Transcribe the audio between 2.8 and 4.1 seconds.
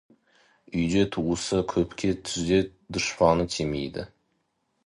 дұшпаны тимейді.